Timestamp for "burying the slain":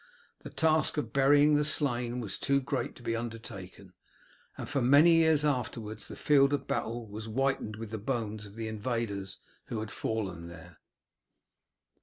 1.13-2.21